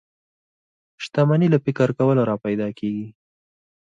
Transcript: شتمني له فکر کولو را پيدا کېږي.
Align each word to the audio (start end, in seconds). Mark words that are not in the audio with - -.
شتمني 1.03 1.47
له 1.53 1.57
فکر 1.65 1.87
کولو 1.99 2.23
را 2.29 2.35
پيدا 2.45 2.67
کېږي. 2.79 3.07